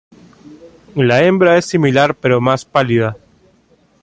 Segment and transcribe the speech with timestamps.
[0.95, 3.17] La hembra es similar pero más pálida.